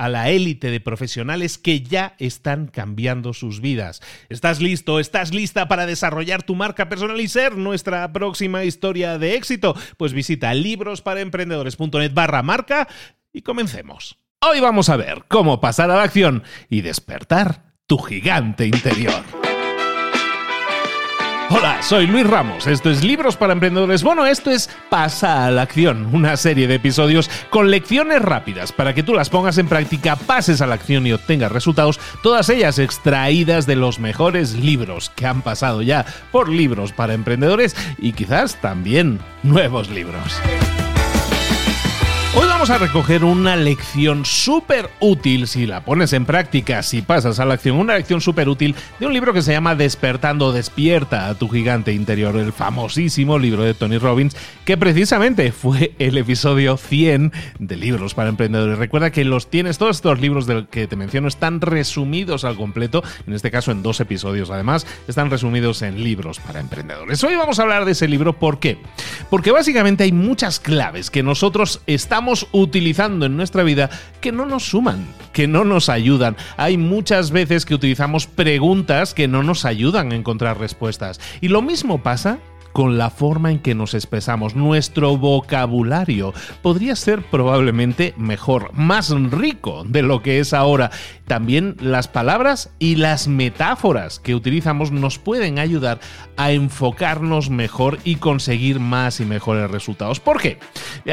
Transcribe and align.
a 0.00 0.08
la 0.08 0.30
élite 0.30 0.70
de 0.70 0.80
profesionales 0.80 1.58
que 1.58 1.82
ya 1.82 2.14
están 2.18 2.68
cambiando 2.68 3.34
sus 3.34 3.60
vidas. 3.60 4.00
¿Estás 4.30 4.62
listo? 4.62 4.98
¿Estás 4.98 5.34
lista 5.34 5.68
para 5.68 5.84
desarrollar 5.84 6.42
tu 6.42 6.54
marca 6.54 6.88
personal 6.88 7.20
y 7.20 7.28
ser 7.28 7.58
nuestra 7.58 8.10
próxima 8.10 8.64
historia 8.64 9.18
de 9.18 9.34
éxito? 9.34 9.76
Pues 9.98 10.14
visita 10.14 10.54
librosparaemprendedores.net 10.54 12.14
barra 12.14 12.42
marca 12.42 12.88
y 13.30 13.42
comencemos. 13.42 14.16
Hoy 14.40 14.60
vamos 14.60 14.88
a 14.88 14.96
ver 14.96 15.24
cómo 15.28 15.60
pasar 15.60 15.90
a 15.90 15.96
la 15.96 16.04
acción 16.04 16.44
y 16.70 16.80
despertar 16.80 17.74
tu 17.86 17.98
gigante 17.98 18.66
interior. 18.66 19.39
Hola, 21.52 21.82
soy 21.82 22.06
Luis 22.06 22.24
Ramos. 22.24 22.68
Esto 22.68 22.90
es 22.90 23.02
Libros 23.02 23.36
para 23.36 23.52
Emprendedores. 23.52 24.04
Bueno, 24.04 24.24
esto 24.24 24.52
es 24.52 24.70
Pasa 24.88 25.46
a 25.46 25.50
la 25.50 25.62
Acción, 25.62 26.08
una 26.12 26.36
serie 26.36 26.68
de 26.68 26.76
episodios 26.76 27.28
con 27.50 27.72
lecciones 27.72 28.22
rápidas 28.22 28.70
para 28.70 28.94
que 28.94 29.02
tú 29.02 29.14
las 29.14 29.30
pongas 29.30 29.58
en 29.58 29.66
práctica, 29.66 30.14
pases 30.14 30.60
a 30.60 30.68
la 30.68 30.76
acción 30.76 31.08
y 31.08 31.12
obtengas 31.12 31.50
resultados, 31.50 31.98
todas 32.22 32.48
ellas 32.50 32.78
extraídas 32.78 33.66
de 33.66 33.74
los 33.74 33.98
mejores 33.98 34.54
libros 34.54 35.10
que 35.16 35.26
han 35.26 35.42
pasado 35.42 35.82
ya 35.82 36.06
por 36.30 36.48
Libros 36.48 36.92
para 36.92 37.14
Emprendedores 37.14 37.74
y 37.98 38.12
quizás 38.12 38.60
también 38.60 39.18
nuevos 39.42 39.90
libros. 39.90 40.40
Hoy 42.32 42.46
vamos 42.46 42.70
a 42.70 42.78
recoger 42.78 43.24
una 43.24 43.56
lección 43.56 44.24
súper 44.24 44.88
útil 45.00 45.48
si 45.48 45.66
la 45.66 45.84
pones 45.84 46.12
en 46.12 46.24
práctica, 46.24 46.84
si 46.84 47.02
pasas 47.02 47.40
a 47.40 47.44
la 47.44 47.54
acción, 47.54 47.76
una 47.76 47.96
lección 47.96 48.20
súper 48.20 48.48
útil 48.48 48.76
de 49.00 49.06
un 49.06 49.12
libro 49.12 49.32
que 49.32 49.42
se 49.42 49.50
llama 49.50 49.74
Despertando 49.74 50.52
despierta 50.52 51.26
a 51.26 51.34
tu 51.34 51.48
gigante 51.48 51.92
interior, 51.92 52.36
el 52.36 52.52
famosísimo 52.52 53.36
libro 53.36 53.64
de 53.64 53.74
Tony 53.74 53.98
Robbins, 53.98 54.36
que 54.64 54.76
precisamente 54.76 55.50
fue 55.50 55.96
el 55.98 56.16
episodio 56.18 56.76
100 56.76 57.32
de 57.58 57.76
Libros 57.76 58.14
para 58.14 58.28
Emprendedores. 58.28 58.78
Recuerda 58.78 59.10
que 59.10 59.24
los 59.24 59.50
tienes, 59.50 59.78
todos 59.78 59.96
estos 59.96 60.20
libros 60.20 60.46
del 60.46 60.68
que 60.68 60.86
te 60.86 60.94
menciono 60.94 61.26
están 61.26 61.60
resumidos 61.60 62.44
al 62.44 62.54
completo, 62.54 63.02
en 63.26 63.32
este 63.32 63.50
caso 63.50 63.72
en 63.72 63.82
dos 63.82 63.98
episodios 63.98 64.50
además, 64.50 64.86
están 65.08 65.30
resumidos 65.30 65.82
en 65.82 66.04
Libros 66.04 66.38
para 66.38 66.60
Emprendedores. 66.60 67.24
Hoy 67.24 67.34
vamos 67.34 67.58
a 67.58 67.62
hablar 67.62 67.84
de 67.86 67.92
ese 67.92 68.06
libro, 68.06 68.38
¿por 68.38 68.60
qué? 68.60 68.78
Porque 69.30 69.50
básicamente 69.50 70.04
hay 70.04 70.12
muchas 70.12 70.60
claves 70.60 71.10
que 71.10 71.24
nosotros 71.24 71.80
estamos 71.88 72.19
estamos 72.20 72.48
utilizando 72.52 73.24
en 73.24 73.34
nuestra 73.38 73.62
vida 73.62 73.88
que 74.20 74.30
no 74.30 74.44
nos 74.44 74.64
suman, 74.68 75.06
que 75.32 75.46
no 75.48 75.64
nos 75.64 75.88
ayudan. 75.88 76.36
Hay 76.58 76.76
muchas 76.76 77.30
veces 77.30 77.64
que 77.64 77.74
utilizamos 77.74 78.26
preguntas 78.26 79.14
que 79.14 79.26
no 79.26 79.42
nos 79.42 79.64
ayudan 79.64 80.12
a 80.12 80.16
encontrar 80.16 80.58
respuestas. 80.58 81.18
Y 81.40 81.48
lo 81.48 81.62
mismo 81.62 82.02
pasa 82.02 82.38
con 82.72 82.98
la 82.98 83.10
forma 83.10 83.50
en 83.50 83.58
que 83.58 83.74
nos 83.74 83.94
expresamos. 83.94 84.54
Nuestro 84.54 85.16
vocabulario 85.16 86.32
podría 86.62 86.96
ser 86.96 87.22
probablemente 87.22 88.14
mejor, 88.16 88.72
más 88.74 89.10
rico 89.10 89.84
de 89.86 90.02
lo 90.02 90.22
que 90.22 90.38
es 90.40 90.52
ahora. 90.52 90.90
También 91.26 91.76
las 91.80 92.08
palabras 92.08 92.70
y 92.78 92.96
las 92.96 93.28
metáforas 93.28 94.18
que 94.18 94.34
utilizamos 94.34 94.90
nos 94.90 95.18
pueden 95.18 95.58
ayudar 95.58 96.00
a 96.36 96.52
enfocarnos 96.52 97.50
mejor 97.50 97.98
y 98.04 98.16
conseguir 98.16 98.80
más 98.80 99.20
y 99.20 99.24
mejores 99.24 99.70
resultados. 99.70 100.20
¿Por 100.20 100.40
qué? 100.40 100.58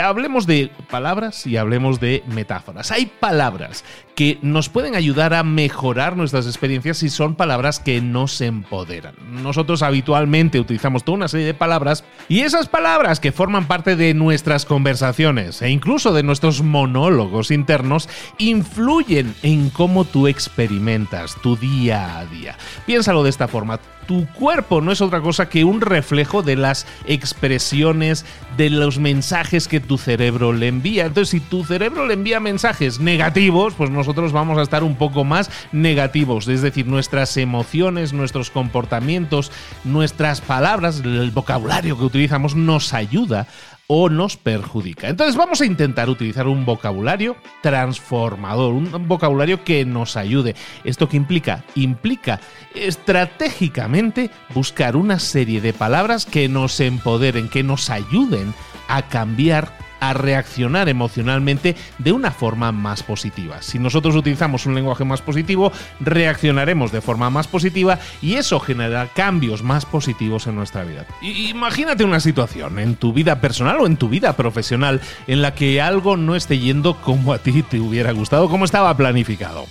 Hablemos 0.01 0.47
de 0.47 0.71
palabras 0.89 1.45
y 1.45 1.57
hablemos 1.57 1.99
de 1.99 2.23
metáforas. 2.27 2.91
Hay 2.91 3.05
palabras 3.05 3.83
que 4.17 4.39
nos 4.41 4.67
pueden 4.67 4.95
ayudar 4.95 5.35
a 5.35 5.43
mejorar 5.43 6.17
nuestras 6.17 6.47
experiencias 6.47 6.97
si 6.97 7.09
son 7.09 7.35
palabras 7.35 7.79
que 7.79 8.01
nos 8.01 8.41
empoderan. 8.41 9.13
Nosotros 9.43 9.83
habitualmente 9.83 10.59
utilizamos 10.59 11.03
toda 11.03 11.17
una 11.17 11.27
serie 11.27 11.45
de 11.45 11.53
palabras 11.53 12.03
y 12.27 12.39
esas 12.39 12.67
palabras 12.67 13.19
que 13.19 13.31
forman 13.31 13.67
parte 13.67 13.95
de 13.95 14.15
nuestras 14.15 14.65
conversaciones 14.65 15.61
e 15.61 15.69
incluso 15.69 16.15
de 16.15 16.23
nuestros 16.23 16.63
monólogos 16.63 17.51
internos 17.51 18.09
influyen 18.39 19.35
en 19.43 19.69
cómo 19.69 20.03
tú 20.03 20.27
experimentas 20.27 21.35
tu 21.43 21.55
día 21.55 22.17
a 22.17 22.25
día. 22.25 22.57
Piénsalo 22.87 23.21
de 23.21 23.29
esta 23.29 23.47
forma 23.47 23.79
tu 24.07 24.25
cuerpo 24.27 24.81
no 24.81 24.91
es 24.91 25.01
otra 25.01 25.21
cosa 25.21 25.49
que 25.49 25.63
un 25.63 25.81
reflejo 25.81 26.41
de 26.41 26.55
las 26.55 26.87
expresiones, 27.05 28.25
de 28.55 28.69
los 28.69 28.97
mensajes 28.97 29.67
que 29.67 29.79
tu 29.79 29.97
cerebro 29.97 30.53
le 30.53 30.67
envía. 30.67 31.05
Entonces, 31.05 31.29
si 31.29 31.39
tu 31.39 31.63
cerebro 31.63 32.07
le 32.07 32.13
envía 32.13 32.39
mensajes 32.39 32.99
negativos, 32.99 33.73
pues 33.75 33.89
nosotros 33.89 34.31
vamos 34.31 34.57
a 34.57 34.63
estar 34.63 34.83
un 34.83 34.95
poco 34.95 35.23
más 35.23 35.51
negativos. 35.71 36.47
Es 36.47 36.61
decir, 36.61 36.87
nuestras 36.87 37.37
emociones, 37.37 38.13
nuestros 38.13 38.49
comportamientos, 38.49 39.51
nuestras 39.83 40.41
palabras, 40.41 41.01
el 41.03 41.31
vocabulario 41.31 41.97
que 41.97 42.05
utilizamos 42.05 42.55
nos 42.55 42.93
ayuda 42.93 43.47
o 43.87 44.09
nos 44.09 44.35
perjudica. 44.35 45.07
Entonces 45.07 45.35
vamos 45.35 45.61
a 45.61 45.65
intentar 45.65 46.09
utilizar 46.09 46.47
un 46.47 46.65
vocabulario 46.65 47.37
transformador, 47.61 48.73
un 48.73 49.07
vocabulario 49.07 49.63
que 49.63 49.85
nos 49.85 50.17
ayude. 50.17 50.55
¿Esto 50.83 51.07
qué 51.07 51.17
implica? 51.17 51.63
Implica 51.75 52.41
estratégicamente 52.75 54.29
buscar 54.53 54.97
una 54.97 55.19
serie 55.19 55.61
de 55.61 55.73
palabras 55.73 56.25
que 56.25 56.49
nos 56.49 56.79
empoderen, 56.81 57.49
que 57.49 57.63
nos 57.63 57.89
ayuden 57.89 58.53
a 58.89 59.07
cambiar 59.07 59.86
a 59.99 60.13
reaccionar 60.13 60.89
emocionalmente 60.89 61.75
de 61.97 62.11
una 62.11 62.31
forma 62.31 62.71
más 62.71 63.03
positiva. 63.03 63.61
Si 63.61 63.79
nosotros 63.79 64.15
utilizamos 64.15 64.65
un 64.65 64.75
lenguaje 64.75 65.05
más 65.05 65.21
positivo, 65.21 65.71
reaccionaremos 65.99 66.91
de 66.91 67.01
forma 67.01 67.29
más 67.29 67.47
positiva 67.47 67.99
y 68.21 68.35
eso 68.35 68.59
generará 68.59 69.07
cambios 69.13 69.63
más 69.63 69.85
positivos 69.85 70.47
en 70.47 70.55
nuestra 70.55 70.83
vida. 70.83 71.05
imagínate 71.21 72.03
una 72.03 72.19
situación 72.19 72.79
en 72.79 72.95
tu 72.95 73.13
vida 73.13 73.41
personal 73.41 73.77
o 73.79 73.85
en 73.85 73.97
tu 73.97 74.09
vida 74.09 74.33
profesional 74.33 75.01
en 75.27 75.41
la 75.41 75.53
que 75.53 75.81
algo 75.81 76.17
no 76.17 76.35
esté 76.35 76.59
yendo 76.59 76.95
como 77.01 77.33
a 77.33 77.39
ti 77.39 77.63
te 77.63 77.79
hubiera 77.79 78.11
gustado, 78.11 78.49
como 78.49 78.65
estaba 78.65 78.95
planificado. 78.95 79.65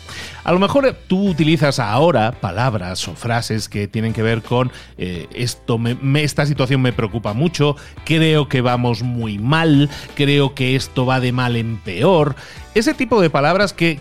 A 0.47 0.53
lo 0.53 0.61
mejor 0.61 0.97
tú 1.09 1.29
utilizas 1.29 1.81
ahora 1.81 2.31
palabras 2.31 3.09
o 3.09 3.17
frases 3.17 3.69
que 3.69 3.89
tienen 3.89 4.13
que 4.13 4.23
ver 4.23 4.43
con 4.43 4.71
eh, 4.97 5.27
esto, 5.35 5.77
esta 6.15 6.47
situación 6.47 6.83
me 6.83 6.93
preocupa 6.93 7.33
mucho, 7.33 7.75
creo 8.05 8.49
que 8.49 8.61
vamos 8.61 9.03
muy 9.03 9.41
mal, 9.41 9.91
creo 10.15 10.55
que 10.55 10.77
esto 10.77 11.05
va 11.05 11.19
de 11.19 11.33
mal 11.33 11.57
en 11.57 11.79
peor. 11.79 12.37
Ese 12.77 12.95
tipo 12.95 13.21
de 13.21 13.29
palabras 13.29 13.73
que, 13.73 13.99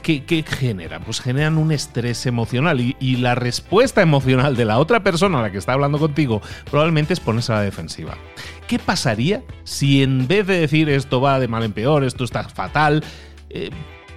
generan, 0.48 1.02
pues 1.04 1.20
generan 1.20 1.58
un 1.58 1.72
estrés 1.72 2.28
emocional 2.28 2.80
y, 2.80 2.96
y, 3.00 3.16
la 3.16 3.34
respuesta 3.34 4.04
emocional 4.04 4.56
de 4.56 4.66
la 4.66 4.78
otra 4.78 5.02
persona 5.02 5.40
a 5.40 5.42
la 5.42 5.52
que 5.52 5.58
está 5.58 5.74
hablando 5.74 5.98
contigo 5.98 6.44
probablemente 6.70 7.14
es 7.14 7.20
ponerse 7.20 7.54
a 7.54 7.56
la 7.56 7.62
defensiva. 7.64 8.20
¿Qué 8.68 8.78
pasaría 8.78 9.42
si 9.64 10.04
en 10.04 10.28
vez 10.28 10.46
de 10.46 10.60
decir 10.60 10.90
esto 10.90 11.22
va 11.22 11.40
de 11.40 11.48
mal 11.48 11.64
en 11.64 11.74
peor, 11.74 12.04
esto 12.04 12.24
está 12.24 12.48
fatal, 12.48 13.04
eh, 13.50 13.72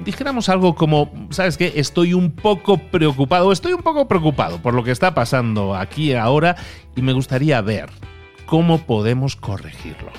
dijéramos 0.04 0.48
algo 0.48 0.74
como, 0.74 1.10
¿sabes 1.30 1.56
qué? 1.56 1.72
Estoy 1.76 2.14
un 2.14 2.30
poco 2.30 2.78
preocupado, 2.78 3.52
estoy 3.52 3.72
un 3.72 3.82
poco 3.82 4.08
preocupado 4.08 4.60
por 4.62 4.74
lo 4.74 4.84
que 4.84 4.90
está 4.90 5.14
pasando 5.14 5.74
aquí 5.74 6.14
ahora 6.14 6.56
y 6.96 7.02
me 7.02 7.12
gustaría 7.12 7.60
ver 7.60 7.90
cómo 8.46 8.78
podemos 8.78 9.36
corregirlo. 9.36 10.10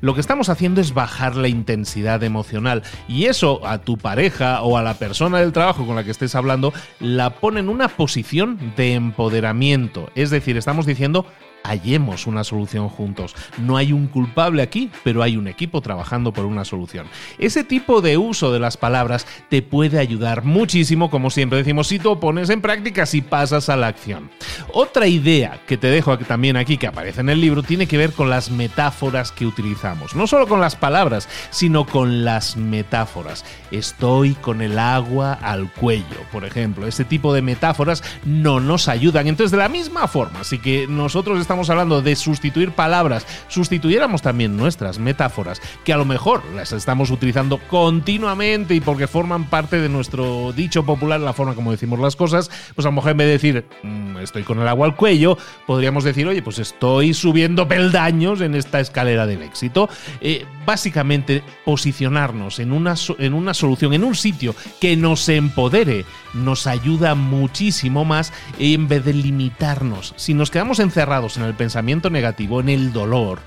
Lo 0.00 0.14
que 0.14 0.20
estamos 0.20 0.50
haciendo 0.50 0.82
es 0.82 0.92
bajar 0.92 1.34
la 1.34 1.48
intensidad 1.48 2.22
emocional 2.22 2.82
y 3.08 3.24
eso 3.24 3.66
a 3.66 3.78
tu 3.78 3.96
pareja 3.96 4.60
o 4.62 4.76
a 4.76 4.82
la 4.82 4.94
persona 4.94 5.40
del 5.40 5.52
trabajo 5.52 5.86
con 5.86 5.96
la 5.96 6.04
que 6.04 6.10
estés 6.10 6.34
hablando 6.34 6.74
la 7.00 7.30
pone 7.30 7.60
en 7.60 7.70
una 7.70 7.88
posición 7.88 8.74
de 8.76 8.94
empoderamiento. 8.94 10.10
Es 10.14 10.28
decir, 10.28 10.58
estamos 10.58 10.84
diciendo, 10.84 11.26
hallemos 11.64 12.26
una 12.26 12.44
solución 12.44 12.88
juntos. 12.88 13.34
No 13.58 13.76
hay 13.76 13.92
un 13.92 14.06
culpable 14.06 14.62
aquí, 14.62 14.90
pero 15.02 15.22
hay 15.22 15.36
un 15.36 15.48
equipo 15.48 15.80
trabajando 15.80 16.32
por 16.32 16.44
una 16.44 16.64
solución. 16.64 17.06
Ese 17.38 17.64
tipo 17.64 18.00
de 18.00 18.16
uso 18.18 18.52
de 18.52 18.60
las 18.60 18.76
palabras 18.76 19.26
te 19.48 19.62
puede 19.62 19.98
ayudar 19.98 20.44
muchísimo, 20.44 21.10
como 21.10 21.30
siempre 21.30 21.58
decimos, 21.58 21.88
si 21.88 21.98
tú 21.98 22.20
pones 22.20 22.50
en 22.50 22.60
práctica, 22.60 23.06
si 23.06 23.22
pasas 23.22 23.68
a 23.68 23.76
la 23.76 23.88
acción. 23.88 24.30
Otra 24.72 25.06
idea 25.06 25.60
que 25.66 25.76
te 25.76 25.88
dejo 25.88 26.18
también 26.18 26.56
aquí, 26.56 26.76
que 26.76 26.86
aparece 26.86 27.22
en 27.22 27.30
el 27.30 27.40
libro, 27.40 27.62
tiene 27.62 27.86
que 27.86 27.96
ver 27.96 28.12
con 28.12 28.30
las 28.30 28.50
metáforas 28.50 29.32
que 29.32 29.46
utilizamos. 29.46 30.14
No 30.14 30.26
solo 30.26 30.46
con 30.46 30.60
las 30.60 30.76
palabras, 30.76 31.28
sino 31.50 31.86
con 31.86 32.24
las 32.24 32.56
metáforas. 32.56 33.44
Estoy 33.70 34.34
con 34.34 34.60
el 34.60 34.78
agua 34.78 35.32
al 35.32 35.72
cuello, 35.72 36.04
por 36.30 36.44
ejemplo. 36.44 36.86
Ese 36.86 37.04
tipo 37.04 37.32
de 37.32 37.42
metáforas 37.42 38.04
no 38.24 38.60
nos 38.60 38.88
ayudan. 38.88 39.26
Entonces, 39.26 39.50
de 39.50 39.58
la 39.58 39.68
misma 39.68 40.06
forma, 40.08 40.40
así 40.40 40.58
que 40.58 40.86
nosotros 40.86 41.40
estamos 41.40 41.53
estamos 41.54 41.70
hablando 41.70 42.02
de 42.02 42.16
sustituir 42.16 42.72
palabras, 42.72 43.24
sustituyéramos 43.46 44.22
también 44.22 44.56
nuestras 44.56 44.98
metáforas, 44.98 45.62
que 45.84 45.92
a 45.92 45.96
lo 45.96 46.04
mejor 46.04 46.42
las 46.56 46.72
estamos 46.72 47.12
utilizando 47.12 47.58
continuamente 47.68 48.74
y 48.74 48.80
porque 48.80 49.06
forman 49.06 49.44
parte 49.44 49.80
de 49.80 49.88
nuestro 49.88 50.52
dicho 50.52 50.84
popular, 50.84 51.20
la 51.20 51.32
forma 51.32 51.54
como 51.54 51.70
decimos 51.70 52.00
las 52.00 52.16
cosas, 52.16 52.50
pues 52.74 52.84
a 52.86 52.88
lo 52.88 52.96
mejor 52.96 53.12
en 53.12 53.16
vez 53.18 53.26
de 53.28 53.32
decir 53.34 53.64
mm, 53.84 54.16
estoy 54.16 54.42
con 54.42 54.58
el 54.58 54.66
agua 54.66 54.88
al 54.88 54.96
cuello, 54.96 55.38
podríamos 55.64 56.02
decir, 56.02 56.26
oye, 56.26 56.42
pues 56.42 56.58
estoy 56.58 57.14
subiendo 57.14 57.68
peldaños 57.68 58.40
en 58.40 58.56
esta 58.56 58.80
escalera 58.80 59.24
del 59.24 59.42
éxito. 59.42 59.88
Eh, 60.20 60.44
básicamente, 60.66 61.44
posicionarnos 61.64 62.58
en 62.58 62.72
una, 62.72 62.94
en 63.18 63.34
una 63.34 63.54
solución, 63.54 63.94
en 63.94 64.02
un 64.02 64.16
sitio 64.16 64.56
que 64.80 64.96
nos 64.96 65.28
empodere, 65.28 66.04
nos 66.32 66.66
ayuda 66.66 67.14
muchísimo 67.14 68.04
más 68.04 68.32
en 68.58 68.88
vez 68.88 69.04
de 69.04 69.14
limitarnos. 69.14 70.14
Si 70.16 70.34
nos 70.34 70.50
quedamos 70.50 70.80
encerrados 70.80 71.36
en 71.36 71.43
el 71.46 71.54
pensamiento 71.54 72.10
negativo, 72.10 72.60
en 72.60 72.68
el 72.68 72.92
dolor, 72.92 73.40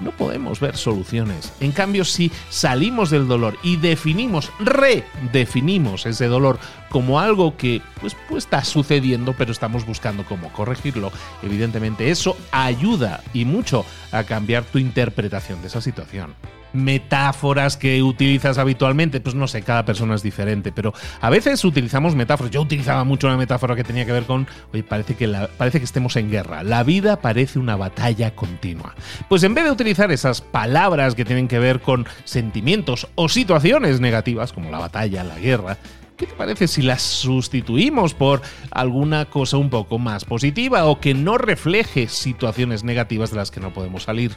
no 0.00 0.10
podemos 0.10 0.60
ver 0.60 0.76
soluciones. 0.76 1.52
En 1.60 1.72
cambio, 1.72 2.04
si 2.04 2.30
salimos 2.50 3.10
del 3.10 3.28
dolor 3.28 3.56
y 3.62 3.76
definimos, 3.76 4.50
redefinimos 4.60 6.06
ese 6.06 6.26
dolor 6.26 6.58
como 6.90 7.20
algo 7.20 7.56
que 7.56 7.82
pues, 8.00 8.16
pues, 8.28 8.44
está 8.44 8.64
sucediendo, 8.64 9.34
pero 9.36 9.52
estamos 9.52 9.86
buscando 9.86 10.24
cómo 10.24 10.52
corregirlo, 10.52 11.12
evidentemente 11.42 12.10
eso 12.10 12.36
ayuda 12.52 13.22
y 13.32 13.44
mucho 13.44 13.84
a 14.12 14.24
cambiar 14.24 14.64
tu 14.64 14.78
interpretación 14.78 15.60
de 15.62 15.68
esa 15.68 15.80
situación 15.80 16.34
metáforas 16.76 17.76
que 17.76 18.02
utilizas 18.02 18.58
habitualmente? 18.58 19.20
Pues 19.20 19.34
no 19.34 19.48
sé, 19.48 19.62
cada 19.62 19.84
persona 19.84 20.14
es 20.14 20.22
diferente, 20.22 20.72
pero 20.72 20.92
a 21.20 21.30
veces 21.30 21.64
utilizamos 21.64 22.14
metáforas. 22.14 22.52
Yo 22.52 22.62
utilizaba 22.62 23.04
mucho 23.04 23.26
una 23.26 23.36
metáfora 23.36 23.74
que 23.74 23.84
tenía 23.84 24.06
que 24.06 24.12
ver 24.12 24.24
con, 24.24 24.46
oye, 24.72 24.82
parece 24.82 25.14
que, 25.14 25.28
parece 25.56 25.78
que 25.78 25.84
estemos 25.84 26.16
en 26.16 26.30
guerra. 26.30 26.62
La 26.62 26.82
vida 26.84 27.20
parece 27.20 27.58
una 27.58 27.76
batalla 27.76 28.34
continua. 28.34 28.94
Pues 29.28 29.42
en 29.42 29.54
vez 29.54 29.64
de 29.64 29.70
utilizar 29.70 30.12
esas 30.12 30.40
palabras 30.40 31.14
que 31.14 31.24
tienen 31.24 31.48
que 31.48 31.58
ver 31.58 31.80
con 31.80 32.06
sentimientos 32.24 33.08
o 33.14 33.28
situaciones 33.28 34.00
negativas, 34.00 34.52
como 34.52 34.70
la 34.70 34.78
batalla, 34.78 35.24
la 35.24 35.38
guerra, 35.38 35.78
¿Qué 36.16 36.26
te 36.26 36.34
parece 36.34 36.66
si 36.66 36.80
las 36.80 37.02
sustituimos 37.02 38.14
por 38.14 38.40
alguna 38.70 39.26
cosa 39.26 39.58
un 39.58 39.68
poco 39.68 39.98
más 39.98 40.24
positiva 40.24 40.86
o 40.86 40.98
que 40.98 41.12
no 41.12 41.36
refleje 41.36 42.08
situaciones 42.08 42.84
negativas 42.84 43.30
de 43.30 43.36
las 43.36 43.50
que 43.50 43.60
no 43.60 43.74
podemos 43.74 44.04
salir? 44.04 44.32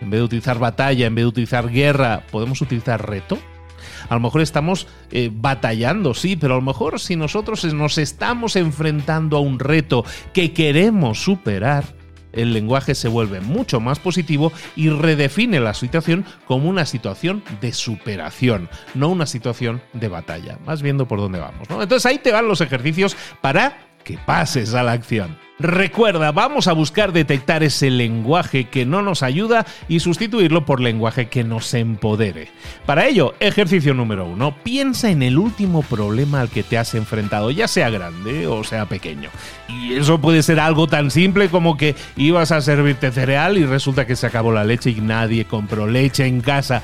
En 0.00 0.10
vez 0.10 0.18
de 0.18 0.24
utilizar 0.24 0.58
batalla, 0.58 1.06
en 1.06 1.14
vez 1.14 1.22
de 1.22 1.28
utilizar 1.28 1.70
guerra, 1.70 2.24
¿podemos 2.32 2.60
utilizar 2.62 3.08
reto? 3.08 3.38
A 4.08 4.14
lo 4.14 4.20
mejor 4.20 4.40
estamos 4.40 4.88
eh, 5.12 5.30
batallando, 5.32 6.14
sí, 6.14 6.34
pero 6.34 6.54
a 6.54 6.56
lo 6.56 6.62
mejor 6.62 6.98
si 6.98 7.14
nosotros 7.14 7.62
nos 7.72 7.96
estamos 7.98 8.56
enfrentando 8.56 9.36
a 9.36 9.40
un 9.40 9.60
reto 9.60 10.04
que 10.32 10.52
queremos 10.52 11.22
superar, 11.22 11.84
el 12.32 12.52
lenguaje 12.52 12.94
se 12.94 13.08
vuelve 13.08 13.40
mucho 13.40 13.80
más 13.80 13.98
positivo 13.98 14.52
y 14.76 14.90
redefine 14.90 15.60
la 15.60 15.74
situación 15.74 16.24
como 16.46 16.68
una 16.68 16.86
situación 16.86 17.42
de 17.60 17.72
superación, 17.72 18.68
no 18.94 19.08
una 19.08 19.26
situación 19.26 19.82
de 19.92 20.08
batalla. 20.08 20.58
Más 20.64 20.82
viendo 20.82 21.06
por 21.06 21.20
dónde 21.20 21.38
vamos. 21.38 21.68
¿no? 21.68 21.82
Entonces 21.82 22.06
ahí 22.06 22.18
te 22.18 22.32
van 22.32 22.48
los 22.48 22.60
ejercicios 22.60 23.16
para 23.40 23.89
que 24.04 24.18
pases 24.18 24.74
a 24.74 24.82
la 24.82 24.92
acción. 24.92 25.36
Recuerda, 25.60 26.32
vamos 26.32 26.68
a 26.68 26.72
buscar 26.72 27.12
detectar 27.12 27.62
ese 27.62 27.90
lenguaje 27.90 28.64
que 28.64 28.86
no 28.86 29.02
nos 29.02 29.22
ayuda 29.22 29.66
y 29.88 30.00
sustituirlo 30.00 30.64
por 30.64 30.80
lenguaje 30.80 31.28
que 31.28 31.44
nos 31.44 31.74
empodere. 31.74 32.48
Para 32.86 33.06
ello, 33.06 33.34
ejercicio 33.40 33.92
número 33.92 34.24
uno, 34.24 34.56
piensa 34.64 35.10
en 35.10 35.22
el 35.22 35.36
último 35.36 35.82
problema 35.82 36.40
al 36.40 36.48
que 36.48 36.62
te 36.62 36.78
has 36.78 36.94
enfrentado, 36.94 37.50
ya 37.50 37.68
sea 37.68 37.90
grande 37.90 38.46
o 38.46 38.64
sea 38.64 38.86
pequeño. 38.86 39.28
Y 39.68 39.92
eso 39.96 40.18
puede 40.18 40.42
ser 40.42 40.60
algo 40.60 40.86
tan 40.86 41.10
simple 41.10 41.50
como 41.50 41.76
que 41.76 41.94
ibas 42.16 42.52
a 42.52 42.62
servirte 42.62 43.12
cereal 43.12 43.58
y 43.58 43.66
resulta 43.66 44.06
que 44.06 44.16
se 44.16 44.26
acabó 44.26 44.52
la 44.52 44.64
leche 44.64 44.88
y 44.88 45.02
nadie 45.02 45.44
compró 45.44 45.86
leche 45.86 46.24
en 46.24 46.40
casa. 46.40 46.82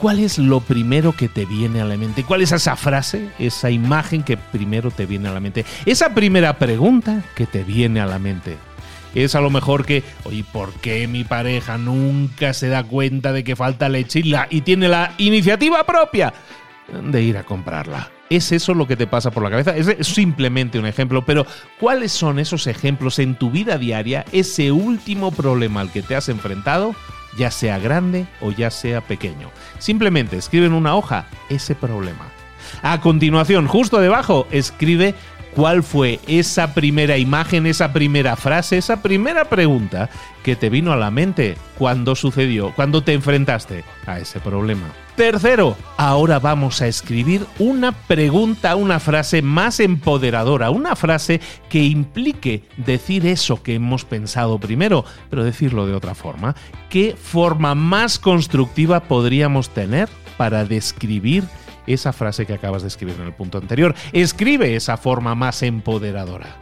¿Cuál 0.00 0.18
es 0.18 0.38
lo 0.38 0.60
primero 0.60 1.12
que 1.12 1.28
te 1.28 1.44
viene 1.44 1.80
a 1.80 1.84
la 1.84 1.96
mente? 1.96 2.24
¿Cuál 2.24 2.40
es 2.40 2.52
esa 2.52 2.74
frase, 2.74 3.28
esa 3.38 3.70
imagen 3.70 4.22
que 4.22 4.36
primero 4.36 4.90
te 4.90 5.06
viene 5.06 5.28
a 5.28 5.32
la 5.32 5.40
mente? 5.40 5.64
Esa 5.84 6.14
primera 6.14 6.58
pregunta 6.58 7.22
que 7.34 7.46
te 7.46 7.62
viene 7.62 8.00
a 8.00 8.06
la 8.06 8.18
mente. 8.18 8.56
Es 9.14 9.34
a 9.34 9.40
lo 9.40 9.50
mejor 9.50 9.84
que, 9.84 10.02
oye, 10.24 10.44
¿por 10.52 10.72
qué 10.74 11.06
mi 11.06 11.24
pareja 11.24 11.76
nunca 11.76 12.54
se 12.54 12.68
da 12.68 12.82
cuenta 12.84 13.32
de 13.32 13.44
que 13.44 13.56
falta 13.56 13.88
leche 13.88 14.22
y, 14.24 14.60
tiene 14.62 14.88
la 14.88 15.14
iniciativa 15.18 15.84
propia 15.84 16.32
de 17.02 17.22
ir 17.22 17.36
a 17.36 17.44
comprarla? 17.44 18.08
¿Es 18.30 18.52
eso 18.52 18.72
lo 18.74 18.86
que 18.86 18.96
te 18.96 19.08
pasa 19.08 19.32
por 19.32 19.42
la 19.42 19.50
cabeza? 19.50 19.76
Es 19.76 20.06
simplemente 20.06 20.78
un 20.78 20.86
ejemplo, 20.86 21.26
pero 21.26 21.44
¿cuáles 21.80 22.12
son 22.12 22.38
esos 22.38 22.68
ejemplos 22.68 23.18
en 23.18 23.34
tu 23.34 23.50
vida 23.50 23.76
diaria, 23.76 24.24
ese 24.30 24.70
último 24.70 25.32
problema 25.32 25.80
al 25.80 25.90
que 25.90 26.02
te 26.02 26.14
has 26.14 26.28
enfrentado? 26.28 26.94
Ya 27.36 27.50
sea 27.50 27.78
grande 27.78 28.26
o 28.40 28.50
ya 28.50 28.70
sea 28.70 29.00
pequeño. 29.00 29.50
Simplemente 29.78 30.36
escribe 30.36 30.66
en 30.66 30.72
una 30.72 30.94
hoja 30.94 31.26
ese 31.48 31.74
problema. 31.74 32.26
A 32.82 33.00
continuación, 33.00 33.66
justo 33.66 33.98
debajo, 34.00 34.46
escribe 34.50 35.14
cuál 35.54 35.82
fue 35.82 36.20
esa 36.26 36.74
primera 36.74 37.18
imagen, 37.18 37.66
esa 37.66 37.92
primera 37.92 38.36
frase, 38.36 38.78
esa 38.78 39.02
primera 39.02 39.46
pregunta 39.46 40.10
que 40.42 40.56
te 40.56 40.70
vino 40.70 40.92
a 40.92 40.96
la 40.96 41.10
mente 41.10 41.56
cuando 41.78 42.14
sucedió, 42.14 42.72
cuando 42.74 43.02
te 43.02 43.12
enfrentaste 43.12 43.84
a 44.06 44.18
ese 44.18 44.40
problema. 44.40 44.86
Tercero, 45.16 45.76
ahora 45.98 46.38
vamos 46.38 46.80
a 46.80 46.86
escribir 46.86 47.44
una 47.58 47.92
pregunta, 47.92 48.74
una 48.74 49.00
frase 49.00 49.42
más 49.42 49.78
empoderadora, 49.80 50.70
una 50.70 50.96
frase 50.96 51.40
que 51.68 51.84
implique 51.84 52.64
decir 52.78 53.26
eso 53.26 53.62
que 53.62 53.74
hemos 53.74 54.06
pensado 54.06 54.58
primero, 54.58 55.04
pero 55.28 55.44
decirlo 55.44 55.86
de 55.86 55.94
otra 55.94 56.14
forma. 56.14 56.56
¿Qué 56.88 57.16
forma 57.20 57.74
más 57.74 58.18
constructiva 58.18 59.00
podríamos 59.00 59.68
tener 59.70 60.08
para 60.38 60.64
describir 60.64 61.44
esa 61.86 62.12
frase 62.12 62.46
que 62.46 62.54
acabas 62.54 62.82
de 62.82 62.88
escribir 62.88 63.16
en 63.20 63.26
el 63.26 63.32
punto 63.32 63.58
anterior? 63.58 63.94
Escribe 64.12 64.76
esa 64.76 64.96
forma 64.96 65.34
más 65.34 65.62
empoderadora. 65.62 66.56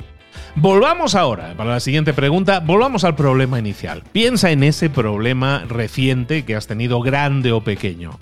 Volvamos 0.54 1.14
ahora, 1.14 1.54
para 1.56 1.70
la 1.70 1.80
siguiente 1.80 2.12
pregunta, 2.12 2.60
volvamos 2.60 3.04
al 3.04 3.14
problema 3.14 3.58
inicial. 3.58 4.02
Piensa 4.10 4.50
en 4.50 4.64
ese 4.64 4.90
problema 4.90 5.64
reciente 5.68 6.44
que 6.44 6.56
has 6.56 6.66
tenido, 6.66 7.00
grande 7.00 7.52
o 7.52 7.62
pequeño. 7.62 8.18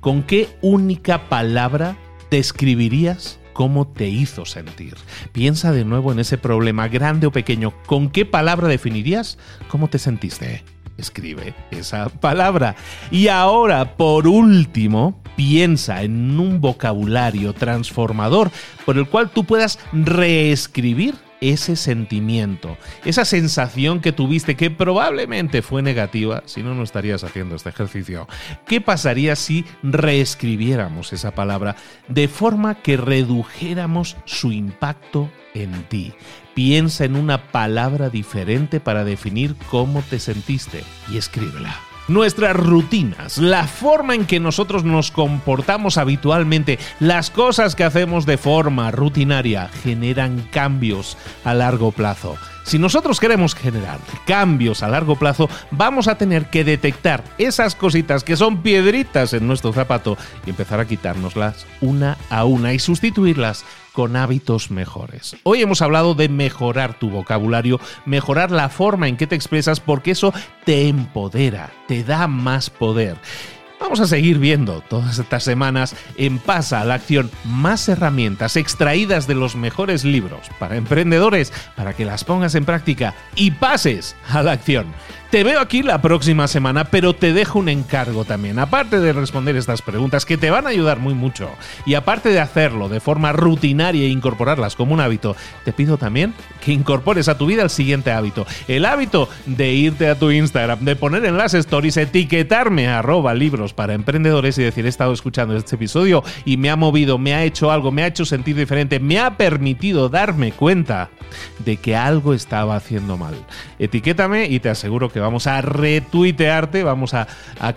¿Con 0.00 0.22
qué 0.22 0.48
única 0.62 1.28
palabra 1.28 1.96
describirías 2.30 3.38
cómo 3.52 3.86
te 3.86 4.08
hizo 4.08 4.46
sentir? 4.46 4.94
Piensa 5.32 5.72
de 5.72 5.84
nuevo 5.84 6.12
en 6.12 6.20
ese 6.20 6.38
problema, 6.38 6.88
grande 6.88 7.26
o 7.26 7.32
pequeño. 7.32 7.74
¿Con 7.86 8.08
qué 8.08 8.24
palabra 8.24 8.68
definirías 8.68 9.38
cómo 9.68 9.88
te 9.88 9.98
sentiste? 9.98 10.62
Escribe 10.96 11.54
esa 11.70 12.08
palabra. 12.08 12.76
Y 13.10 13.28
ahora, 13.28 13.96
por 13.96 14.26
último, 14.26 15.20
piensa 15.36 16.02
en 16.02 16.38
un 16.38 16.60
vocabulario 16.60 17.52
transformador 17.52 18.50
por 18.84 18.96
el 18.96 19.08
cual 19.08 19.30
tú 19.30 19.44
puedas 19.44 19.78
reescribir 19.92 21.14
ese 21.44 21.76
sentimiento, 21.76 22.78
esa 23.04 23.24
sensación 23.24 24.00
que 24.00 24.12
tuviste 24.12 24.56
que 24.56 24.70
probablemente 24.70 25.60
fue 25.60 25.82
negativa, 25.82 26.42
si 26.46 26.62
no, 26.62 26.74
no 26.74 26.82
estarías 26.82 27.22
haciendo 27.22 27.54
este 27.54 27.68
ejercicio. 27.68 28.26
¿Qué 28.66 28.80
pasaría 28.80 29.36
si 29.36 29.64
reescribiéramos 29.82 31.12
esa 31.12 31.32
palabra 31.32 31.76
de 32.08 32.28
forma 32.28 32.76
que 32.76 32.96
redujéramos 32.96 34.16
su 34.24 34.52
impacto 34.52 35.30
en 35.52 35.84
ti? 35.84 36.14
Piensa 36.54 37.04
en 37.04 37.16
una 37.16 37.50
palabra 37.50 38.08
diferente 38.08 38.80
para 38.80 39.04
definir 39.04 39.54
cómo 39.70 40.02
te 40.02 40.20
sentiste 40.20 40.82
y 41.12 41.18
escríbela. 41.18 41.78
Nuestras 42.06 42.54
rutinas, 42.54 43.38
la 43.38 43.66
forma 43.66 44.14
en 44.14 44.26
que 44.26 44.38
nosotros 44.38 44.84
nos 44.84 45.10
comportamos 45.10 45.96
habitualmente, 45.96 46.78
las 47.00 47.30
cosas 47.30 47.74
que 47.74 47.82
hacemos 47.82 48.26
de 48.26 48.36
forma 48.36 48.90
rutinaria, 48.90 49.70
generan 49.82 50.42
cambios 50.50 51.16
a 51.44 51.54
largo 51.54 51.92
plazo. 51.92 52.36
Si 52.64 52.78
nosotros 52.78 53.20
queremos 53.20 53.54
generar 53.54 54.00
cambios 54.26 54.82
a 54.82 54.88
largo 54.88 55.16
plazo, 55.16 55.48
vamos 55.70 56.06
a 56.06 56.16
tener 56.16 56.50
que 56.50 56.62
detectar 56.62 57.24
esas 57.38 57.74
cositas 57.74 58.22
que 58.22 58.36
son 58.36 58.62
piedritas 58.62 59.32
en 59.32 59.46
nuestro 59.46 59.72
zapato 59.72 60.18
y 60.44 60.50
empezar 60.50 60.80
a 60.80 60.86
quitárnoslas 60.86 61.66
una 61.80 62.18
a 62.28 62.44
una 62.44 62.74
y 62.74 62.78
sustituirlas 62.78 63.64
con 63.94 64.16
hábitos 64.16 64.70
mejores. 64.70 65.36
Hoy 65.44 65.62
hemos 65.62 65.80
hablado 65.80 66.14
de 66.14 66.28
mejorar 66.28 66.98
tu 66.98 67.08
vocabulario, 67.08 67.80
mejorar 68.04 68.50
la 68.50 68.68
forma 68.68 69.08
en 69.08 69.16
que 69.16 69.26
te 69.26 69.36
expresas, 69.36 69.80
porque 69.80 70.10
eso 70.10 70.34
te 70.66 70.88
empodera, 70.88 71.70
te 71.86 72.04
da 72.04 72.26
más 72.26 72.68
poder. 72.68 73.16
Vamos 73.80 74.00
a 74.00 74.06
seguir 74.06 74.38
viendo 74.38 74.80
todas 74.80 75.18
estas 75.18 75.44
semanas 75.44 75.94
en 76.16 76.38
Pasa 76.38 76.80
a 76.80 76.84
la 76.84 76.94
Acción 76.94 77.30
más 77.44 77.88
herramientas 77.88 78.56
extraídas 78.56 79.26
de 79.26 79.34
los 79.34 79.56
mejores 79.56 80.04
libros 80.04 80.48
para 80.58 80.76
emprendedores 80.76 81.52
para 81.76 81.92
que 81.92 82.04
las 82.04 82.24
pongas 82.24 82.54
en 82.54 82.64
práctica 82.64 83.14
y 83.36 83.50
pases 83.50 84.16
a 84.28 84.42
la 84.42 84.52
acción. 84.52 84.86
Te 85.34 85.42
veo 85.42 85.58
aquí 85.58 85.82
la 85.82 86.00
próxima 86.00 86.46
semana, 86.46 86.84
pero 86.84 87.12
te 87.12 87.32
dejo 87.32 87.58
un 87.58 87.68
encargo 87.68 88.24
también. 88.24 88.60
Aparte 88.60 89.00
de 89.00 89.12
responder 89.12 89.56
estas 89.56 89.82
preguntas 89.82 90.24
que 90.24 90.36
te 90.36 90.48
van 90.48 90.64
a 90.64 90.70
ayudar 90.70 91.00
muy 91.00 91.12
mucho, 91.12 91.50
y 91.84 91.94
aparte 91.94 92.28
de 92.28 92.38
hacerlo 92.38 92.88
de 92.88 93.00
forma 93.00 93.32
rutinaria 93.32 94.04
e 94.04 94.10
incorporarlas 94.10 94.76
como 94.76 94.94
un 94.94 95.00
hábito, 95.00 95.34
te 95.64 95.72
pido 95.72 95.98
también 95.98 96.34
que 96.64 96.70
incorpores 96.70 97.26
a 97.26 97.36
tu 97.36 97.46
vida 97.46 97.64
el 97.64 97.70
siguiente 97.70 98.12
hábito. 98.12 98.46
El 98.68 98.84
hábito 98.84 99.28
de 99.44 99.72
irte 99.72 100.08
a 100.08 100.16
tu 100.16 100.30
Instagram, 100.30 100.84
de 100.84 100.94
poner 100.94 101.24
en 101.24 101.36
las 101.36 101.52
stories, 101.52 101.96
etiquetarme 101.96 102.86
arroba 102.86 103.34
libros 103.34 103.74
para 103.74 103.94
emprendedores 103.94 104.56
y 104.58 104.62
decir 104.62 104.86
he 104.86 104.88
estado 104.88 105.12
escuchando 105.12 105.56
este 105.56 105.74
episodio 105.74 106.22
y 106.44 106.58
me 106.58 106.70
ha 106.70 106.76
movido, 106.76 107.18
me 107.18 107.34
ha 107.34 107.42
hecho 107.42 107.72
algo, 107.72 107.90
me 107.90 108.04
ha 108.04 108.06
hecho 108.06 108.24
sentir 108.24 108.54
diferente, 108.54 109.00
me 109.00 109.18
ha 109.18 109.36
permitido 109.36 110.08
darme 110.08 110.52
cuenta 110.52 111.10
de 111.64 111.76
que 111.76 111.96
algo 111.96 112.34
estaba 112.34 112.76
haciendo 112.76 113.16
mal. 113.16 113.34
Etiquétame 113.80 114.46
y 114.46 114.60
te 114.60 114.68
aseguro 114.68 115.08
que 115.08 115.23
vamos 115.24 115.46
a 115.46 115.60
retuitearte, 115.62 116.84
vamos 116.84 117.14
a, 117.14 117.26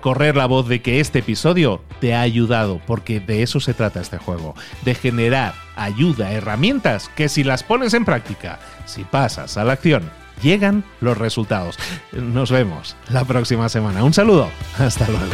correr 0.01 0.35
la 0.35 0.45
voz 0.45 0.67
de 0.67 0.81
que 0.81 0.99
este 0.99 1.19
episodio 1.19 1.81
te 1.99 2.13
ha 2.13 2.21
ayudado, 2.21 2.81
porque 2.85 3.19
de 3.19 3.41
eso 3.41 3.59
se 3.59 3.73
trata 3.73 4.01
este 4.01 4.17
juego, 4.17 4.53
de 4.83 4.95
generar 4.95 5.53
ayuda, 5.75 6.31
herramientas 6.31 7.09
que 7.15 7.29
si 7.29 7.43
las 7.43 7.63
pones 7.63 7.93
en 7.93 8.05
práctica, 8.05 8.59
si 8.85 9.03
pasas 9.03 9.57
a 9.57 9.63
la 9.63 9.73
acción, 9.73 10.11
llegan 10.41 10.83
los 11.01 11.17
resultados. 11.17 11.79
Nos 12.11 12.51
vemos 12.51 12.95
la 13.09 13.23
próxima 13.23 13.69
semana. 13.69 14.03
Un 14.03 14.13
saludo, 14.13 14.49
hasta 14.77 15.07
luego. 15.07 15.33